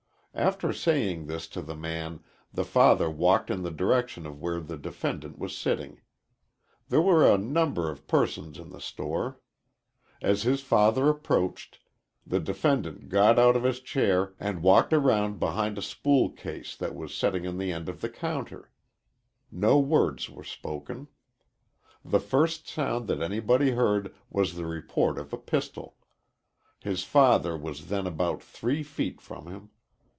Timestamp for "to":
1.49-1.61